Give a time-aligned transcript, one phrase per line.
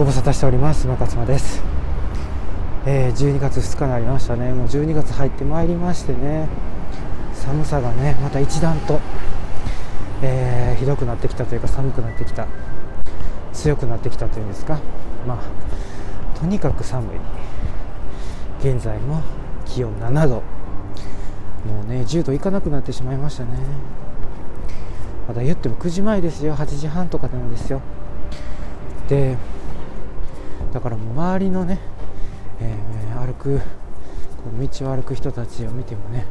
[0.00, 0.88] ご無沙汰しております。
[0.88, 1.62] 中妻です、
[2.86, 4.50] えー、12月2日になりましたね。
[4.54, 6.48] もう12月入ってまいりましてね。
[7.34, 8.98] 寒さがねまた一段と、
[10.22, 12.46] えー、ひどくなってきたというか寒くなってきた。
[13.52, 14.80] 強くなってきたというんですか。
[15.28, 17.16] まあとにかく寒い。
[18.60, 19.20] 現在も
[19.66, 20.36] 気温7度。
[20.36, 20.42] も
[21.86, 23.50] うね10度いかなくなってしまいましたね。
[25.28, 26.54] まだ言っても9時前ですよ。
[26.54, 27.82] 8時半とかなんですよ。
[29.10, 29.36] で
[30.72, 31.78] だからもう周りのね、
[32.60, 36.24] えー、歩くこの道を歩く人たちを見てもね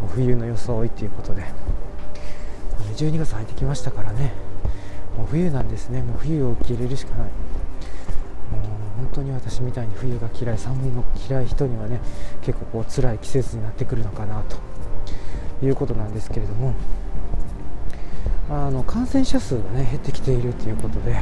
[0.00, 1.44] もう冬の装いということで
[2.96, 4.32] 12月入ってきましたからね
[5.16, 6.02] もう冬なんですね。
[6.02, 7.26] もう冬を受け入れるしかない。
[7.26, 7.30] もう
[8.96, 12.00] 本当に私みたいに冬が嫌い寒いの嫌い人にはね
[12.42, 14.56] 結構こう辛い季節になってくるのかなと
[15.64, 16.74] いうことなんですけれども
[18.50, 21.16] あの感染者数がね減ってきているということで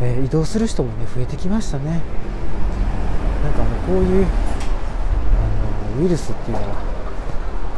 [0.00, 2.02] えー、移動する人もね増えてきましたね。
[3.42, 6.82] なんかあのこういうあのウイルスっていうのは、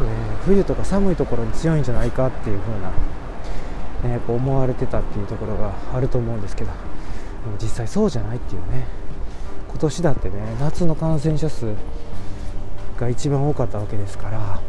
[0.03, 6.77] えー、冬とか寒いところに強いんじゃないかっていう風な、えー、こう思われてたっていうところがあると思うんですけどで
[7.51, 8.87] も実際そうじゃないっていうね
[9.69, 11.75] 今年だってね夏の感染者数
[12.99, 14.61] が一番多かったわけですから、ま、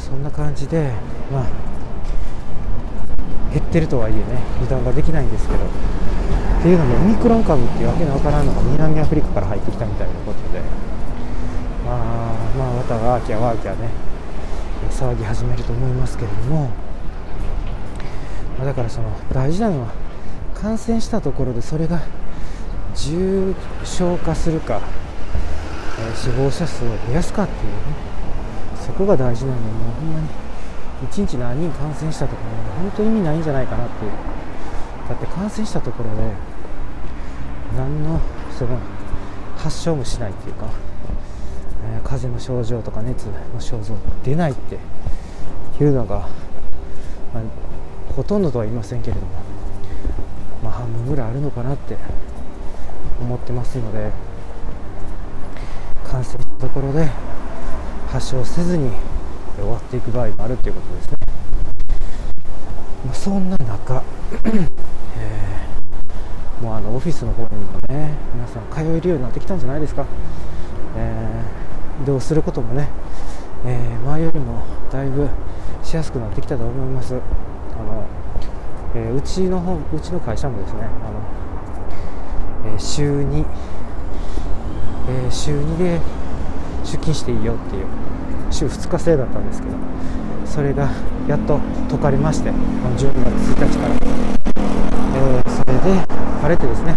[0.00, 0.92] そんな感じで
[1.32, 1.46] まあ
[3.52, 4.22] 減ってるとはいえね
[4.62, 10.92] 油断ができないんですけどっていうのもオミクロン株っていうわけのわからんのが南アフリカから入ってきたみたいなことで。
[11.84, 11.96] まあ
[12.56, 13.88] まあまたワーキャワーキャね
[14.90, 16.70] 騒ぎ始めると思いますけれども、
[18.58, 19.92] まあ、だからその大事なのは
[20.54, 22.00] 感染したところでそれが
[22.94, 24.80] 重症化するか、
[25.98, 28.12] えー、死亡者数を増やすかっていうね。
[28.80, 30.41] そこが大事なのでもうほんまに。
[31.10, 34.04] 1日何人感染したとかね本当意味ないんじゃないかなって。
[34.04, 34.10] いう
[35.08, 36.32] だって感染したところで
[37.76, 38.20] 何の
[38.56, 38.78] その
[39.56, 40.66] 発症もしないっていうか、
[41.94, 44.78] えー、風邪の症状とか熱の症状出ないって
[45.82, 46.28] いうのが、
[47.34, 47.42] まあ、
[48.14, 49.28] ほとんどとは言いませんけれども、
[50.62, 51.96] まあ、半分ぐらいあるのかなって
[53.20, 54.10] 思ってますので
[56.04, 57.08] 感染したところで
[58.08, 58.90] 発症せずに
[59.56, 61.16] 終わっていく場合もあるっていうことですね、
[63.06, 64.02] まあ、そんな中、
[65.18, 70.06] えー、もうあのオフィスの方にもね皆さん通えるようになってきたんじゃないですか、
[70.96, 72.88] えー、移動することもね、
[73.64, 75.28] えー、前よりもだいぶ
[75.82, 77.14] しやすくなってきたと思います。
[77.14, 77.18] あ
[77.82, 78.06] の、
[78.94, 83.44] えー、うちの方うちの会社もですねあの、え週2、
[85.08, 86.00] え週2で
[86.84, 87.86] 出勤していいよっていう
[88.52, 89.76] 週2日制だったんですけど
[90.44, 90.90] それが
[91.26, 91.58] やっと
[91.88, 93.94] 解かれまして12月1日から、
[95.16, 96.00] えー、それで
[96.42, 96.96] 晴れてですね、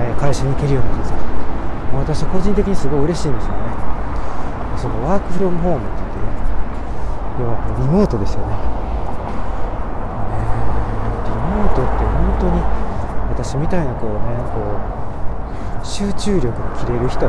[0.00, 1.16] えー、会社に行けるようになるんですよ。
[1.92, 3.58] もう私個人的にすごい嬉しいんですよね。
[4.78, 6.26] そのワークフロムホームって言ってね
[7.40, 8.54] 要はリモートですよね、
[10.34, 12.62] えー、リモートって本当に
[13.34, 14.78] 私みたいなこうねこ
[15.82, 17.26] う集中力の切れる人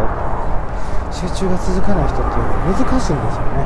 [1.11, 3.65] 集中が続かない人っていうのは難しいんですよね。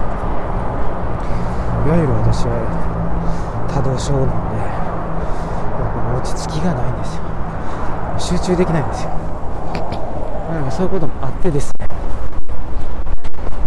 [1.85, 2.55] いわゆる私は
[3.67, 4.63] 多動症なんで
[6.17, 8.39] 落ち着きがないんですよ。
[8.39, 9.09] 集中できないんですよ。
[10.53, 11.87] なんかそういうこともあってですね。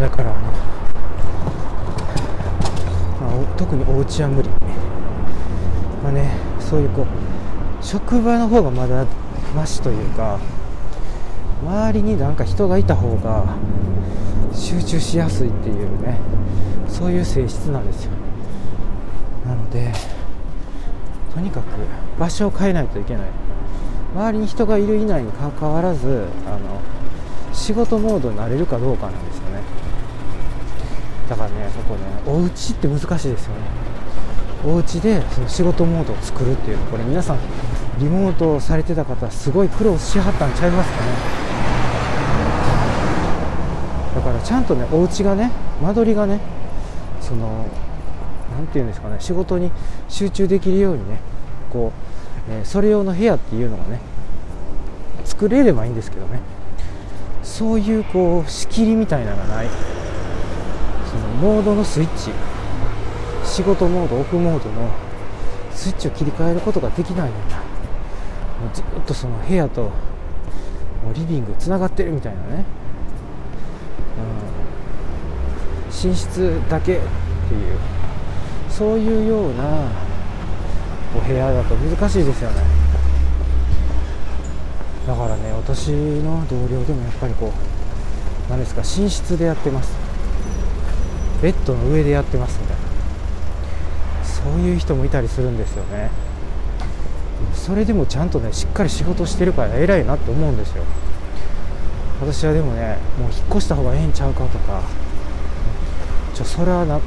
[0.01, 0.41] だからあの、
[3.21, 4.49] まあ、特にお家は無理。
[6.03, 7.07] まあねそういうこう
[7.85, 9.05] 職場の方がまだ
[9.55, 10.39] マシというか
[11.63, 13.57] 周りになんか人がいた方が
[14.53, 16.19] 集中しやすいっていうね
[16.89, 18.13] そういう性質なんですよ。
[19.47, 19.93] なので
[21.35, 21.65] とにかく
[22.19, 23.27] 場所を変えないといけない。
[24.15, 26.81] 周りに人がいるいないにかかわらずあの
[27.53, 29.61] 仕事モードになれるかどうかなんですよね。
[31.29, 33.87] だからねそこねお家って難しいですよね。
[34.65, 37.39] お家でその仕事モードを作るっていうこれ皆さん
[37.99, 41.07] リモートされてた方すごい苦労しはったんちゃいますかね
[44.17, 45.51] だからちゃんとねお家がね
[45.83, 46.39] 間取りがね
[47.21, 47.67] その
[48.57, 49.73] 何て言うんですかね仕事に
[50.09, 51.19] 集中できるようにね
[51.73, 51.93] こ
[52.49, 54.01] う、えー、それ用の部屋っていうのがね
[55.25, 56.41] 作れればいいんですけどね。
[57.43, 59.67] そういうこう仕切りみたいなのがない。
[61.11, 62.31] そのモードのスイッチ。
[63.45, 64.91] 仕事モードオフモードの
[65.73, 67.57] スイッチを切り替えることができないような。
[67.57, 67.63] も
[68.73, 69.91] うずっとその部屋とも
[71.11, 72.65] うリビングつながってるみたいなね。
[76.05, 76.99] 寝室だけっ
[77.49, 77.79] ていう。
[78.69, 79.89] そういうような
[81.17, 82.57] お部屋だと難しいですよね。
[85.07, 89.95] だからね私の同僚でもやっぱりこう何ですか寝室でやってます。
[91.43, 92.83] ベッドの上でやってますみたいな。
[94.25, 96.11] そういう人もいたりするんですよね。
[97.55, 100.85] それでもちゃんとねしっかり仕事してるから偉いなって思うんですよ。
[102.21, 104.83] 私はでもねもう引っ越した方がええんちゃうかとか
[106.37, 107.03] ちょそれはなあの、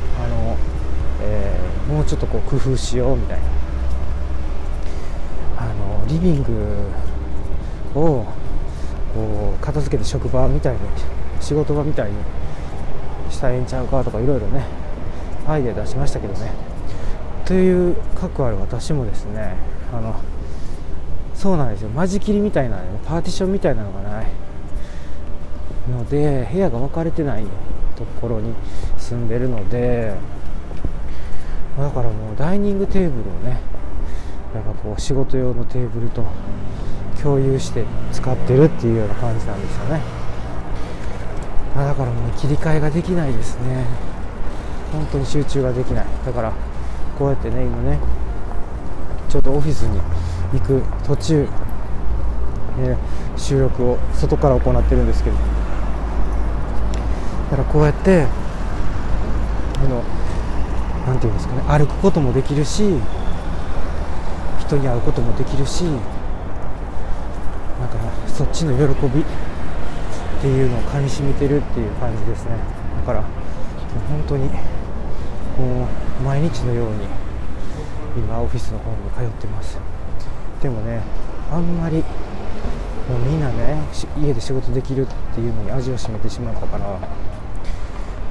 [1.22, 3.44] えー、もうちょっとこう工夫しようみたいな。
[5.60, 6.52] あのリビング
[7.94, 8.26] を
[9.14, 10.80] こう片付けて職場みたいに
[11.40, 12.18] 仕事場みたいに
[13.30, 14.66] したらええんちゃうかとかいろいろね
[15.48, 16.52] アイデア出しましたけどね。
[17.46, 19.56] というかくある私もですね
[19.94, 20.16] あの
[21.36, 21.90] そうなんですよ。
[21.90, 24.28] 間仕切りみたいな、ね、パーティションみたいなのがない
[25.92, 27.46] ので部屋が分かれてない
[28.00, 28.54] ところに
[28.98, 30.14] 住んでるので
[31.78, 33.60] だからもうダイニングテーブルをね
[34.54, 36.24] なんかこう仕事用のテーブルと
[37.22, 40.02] 共有して使ってるっていうような感じなんですよね。
[41.76, 43.86] だからもう切り替えができないですね。
[44.92, 46.06] 本当に集中ができない。
[46.26, 46.54] だから
[47.18, 48.00] こうやってね今ね
[49.28, 50.00] ちょうどオフィスに
[50.58, 51.48] 行く途中、
[52.80, 55.49] えー、収録を外から行ってるんですけど。
[57.50, 58.28] だからこうやって
[59.78, 60.04] あの
[61.14, 62.84] なていうんですかね歩くこともできるし
[64.60, 65.94] 人に会うこともできるしなん
[67.90, 67.98] か
[68.28, 69.24] そっちの喜びっ
[70.42, 72.52] ていうのをかみしめてるっていう感じですね。
[73.00, 73.32] だからもう
[74.10, 75.88] 本当にも
[76.22, 77.08] う毎日のように
[78.16, 79.80] 今オフィスの方に通ってます。
[80.62, 81.02] でもね
[81.52, 82.04] あんまりも
[83.16, 83.82] うみんなね
[84.22, 87.00] 家で仕事できるっていうのに味を占めてしまったから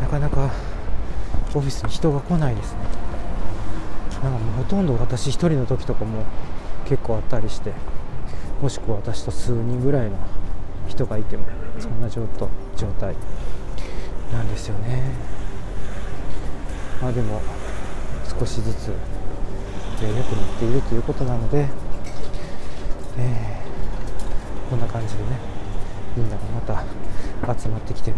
[0.00, 0.50] なかなか
[1.54, 2.78] オフィスに人が来ないですね。
[4.22, 6.24] なんかもうほとんど私1人の時とかも
[6.86, 7.72] 結構あったりして
[8.60, 10.16] もしくは私と数人ぐらいの
[10.88, 11.44] 人がいても
[11.78, 13.14] そんな状態
[14.32, 15.02] なんですよね。
[17.00, 17.40] まあでも
[18.38, 18.88] 少しずつ
[20.02, 21.68] 良くなっているということなので、
[23.18, 25.38] えー、こんな感じでね
[26.16, 28.16] みんながまた集まってきてね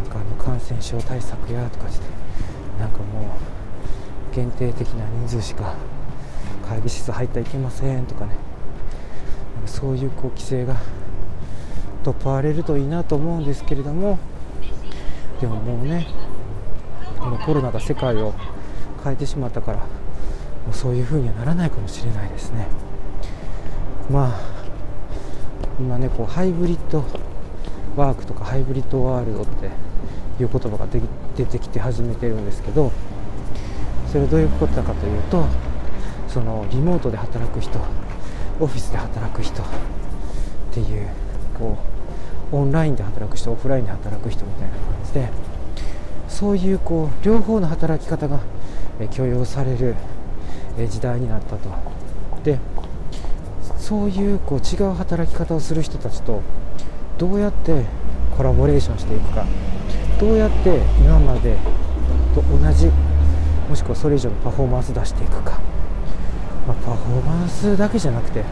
[0.00, 2.06] んかあの感染症対策やとかして
[2.78, 3.36] なんかも
[4.32, 5.74] う限定的な人数しか
[6.68, 8.32] 会議室入ったらいけませんとかね。
[9.66, 10.76] そういうこう規制が
[12.02, 14.18] 取っわれるといいなと思うんですけれども
[15.40, 16.06] でももうね
[17.18, 18.34] このコロナが世界を
[19.04, 19.84] 変えてしまったからも
[20.72, 22.66] うそういう風にはならないかもしれないですね。
[24.10, 24.40] まあ
[25.78, 27.04] 今ねこうハイブリッド
[27.96, 29.66] ワークとかハイブリッドワールドって
[30.42, 30.86] いう言葉が
[31.36, 32.92] 出てきて始めてるんですけど
[34.08, 35.44] それはどういうことかというと
[36.28, 37.78] そのリモートで働く人
[38.60, 39.66] オフィスで働く人っ
[40.72, 41.08] ていう
[41.58, 41.76] こ
[42.52, 45.28] うオンラインで働く人オフラインで働く人みたいな感じで
[46.28, 48.40] そういうこう両方の働き方が
[49.10, 49.94] 許容される
[50.88, 51.68] 時代になったと。
[52.44, 52.58] で
[53.78, 56.42] そういうこう違う働き方をする人たちと
[57.20, 57.84] どうやって
[58.34, 59.44] コラボレーションしていくか。
[60.18, 61.54] どうやって今まで
[62.34, 62.86] と同じ
[63.68, 65.60] もしくはそれ以上のパフォーマンス出していくか、
[66.66, 68.44] まあ、パフォーマンスだけじゃなくてや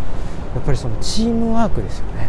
[0.61, 2.29] っぱりそのチームワークですよね。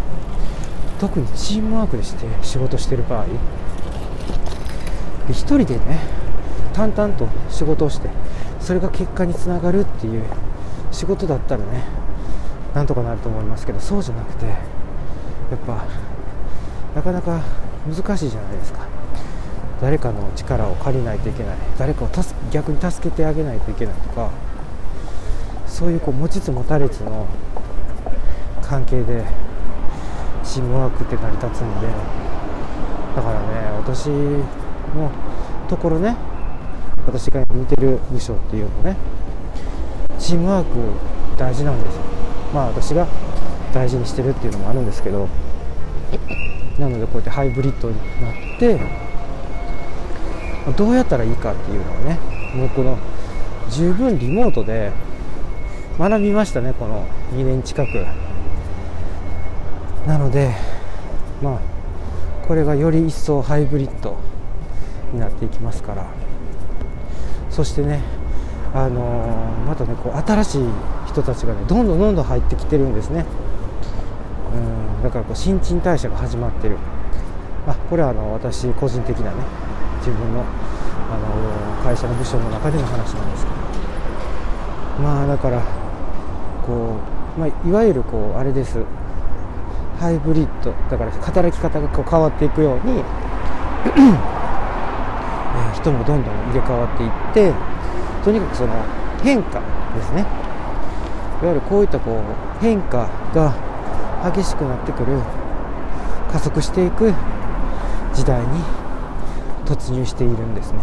[1.02, 3.26] 特にチームワークでして仕事してる場合。
[5.28, 6.00] 1人でね
[6.74, 8.10] 淡々と仕事をして
[8.62, 10.24] それが結果につながるっていう
[10.92, 11.84] 仕事だったらね
[12.74, 14.54] なんとかなると思いますけどそうじゃなくてや
[15.56, 15.86] っぱ
[16.96, 17.42] なかなか
[17.88, 18.88] 難しいじゃないですか。
[19.82, 21.56] 誰かの力を借りないといけない。
[21.78, 22.10] 誰かを
[22.52, 24.30] 逆に助けてあげないといけないとか
[25.68, 27.26] そういうこう持ちつ持たれつの
[28.62, 29.24] 関係で
[30.44, 31.88] チームワークって成り立つんで
[33.16, 35.12] だからね私の
[35.70, 36.16] ところね
[37.06, 38.98] 私が見てる部署っていうのね
[40.18, 40.70] チームワーク
[41.38, 42.02] 大事なんですよ。
[42.54, 43.08] まあ私が
[43.74, 45.30] 大事にしてるっていうのもあるんですけど
[46.80, 48.80] なのでこうやってハイブリッドになって
[50.78, 52.20] どうやったらいいかっていうのをね
[52.56, 52.98] もうこの
[53.70, 54.92] 十分リモートで
[55.98, 58.06] 学びましたねこの2年近く。
[60.08, 60.56] なので
[61.42, 61.60] まあ
[62.48, 64.18] これがより一層ハイブリッド
[65.14, 66.08] になっていきますから。
[67.50, 68.02] そしてね
[68.74, 70.64] あのー、またねこう新しい
[71.08, 73.26] 人たちがねどんどんどんどん入ってきてるんですね。
[74.54, 74.58] う
[75.00, 75.04] ん。
[75.04, 76.78] だからこう新陳代謝が始まってる。
[77.68, 79.38] あこれはあの私個人的なね
[80.00, 83.58] 自分のあの会社の部署の中での話なんですけど。
[85.04, 85.62] まあだから
[86.66, 86.98] こ
[87.38, 88.84] う、まあ、いわゆるこうあれです。
[90.00, 90.72] ハイブリッド。
[90.90, 93.04] だから働き方がこう変わっていくように え
[95.76, 97.54] 人もどんどん入れ替わっていって
[98.24, 98.74] とにかくその
[99.24, 99.60] 変化
[99.96, 100.26] ですね。
[101.42, 103.54] いわゆるこういったこう変化が
[104.24, 105.22] 激しくなってくる
[106.32, 107.14] 加速していく
[108.14, 108.48] 時代に
[109.66, 110.80] 突入しているんですね。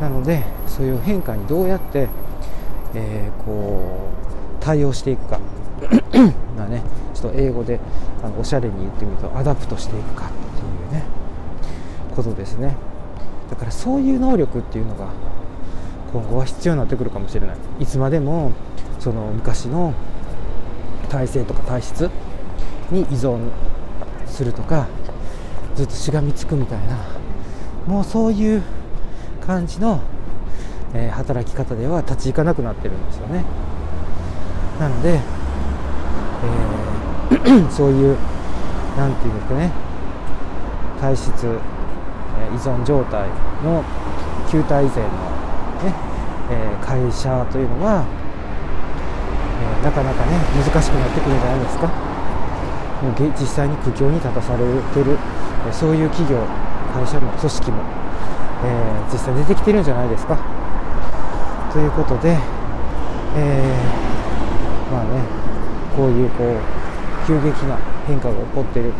[0.00, 2.08] なのでそういう変化にどうやって、
[2.94, 4.10] えー、こ
[4.60, 5.38] う対応していくか。
[6.56, 6.82] なね
[7.14, 7.80] ちょっと英語で
[8.22, 11.04] あのおしゃれに言ってみると adapt していくかっていうね
[12.14, 12.76] ことですね。
[13.50, 15.08] だからそういう能力っていうのが
[16.12, 17.56] 今後は必要になってくるかもしれない。
[17.80, 18.52] いつまでも
[18.98, 19.94] その昔の
[21.08, 22.10] 体制とか体質
[22.90, 23.50] に依存
[24.26, 24.86] するとか
[25.74, 26.98] ずっとしがみつくみたいな
[27.86, 28.62] もうそういう
[29.46, 30.00] 感じの、
[30.94, 33.44] えー、働き方では立ち行かなくなってるんですよね。
[34.78, 35.20] なので、
[36.44, 38.16] えー、 そういう
[38.96, 39.70] 何て言うんですかね
[41.00, 43.28] 体質、えー、依存状態
[43.64, 43.82] の
[44.50, 45.10] 旧体制のね、
[46.50, 48.04] えー、会社というのは、
[49.80, 52.12] えー、なかなかね難しくなってくるんじゃないですか。
[53.38, 54.58] 実際に苦境に立たされ
[54.94, 55.18] てる、
[55.72, 56.38] そういう企業
[56.94, 57.82] 会社も組織も、
[58.64, 60.38] え実際出てきてるんじゃないですか。
[61.72, 62.38] ということで、
[63.36, 63.74] え
[64.92, 65.22] まあね
[65.96, 68.92] こういうこう急激な変化が起こってる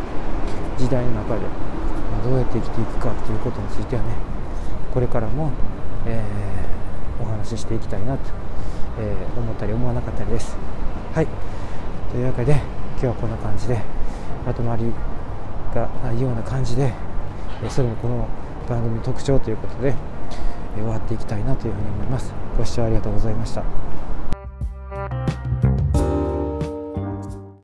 [0.79, 4.09] 時代の中で、まどうやって生きていくかということについてはね
[4.93, 5.51] これからも、
[6.07, 8.31] えー、お話ししていきたいなと、
[9.01, 10.57] え、思ったり思わなかったりです。
[11.15, 11.27] はい。
[12.11, 13.92] というわけで今日はこんな感じで。
[14.47, 14.93] まとまり
[15.75, 16.93] がないような感じで
[17.69, 18.29] それもこの
[18.69, 19.95] 番組の特徴ということで
[20.75, 22.33] 終わっていきたいなというふうに思います。
[22.57, 23.92] ご視聴ありがとうございました。